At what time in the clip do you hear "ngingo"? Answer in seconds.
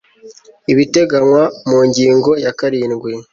1.87-2.31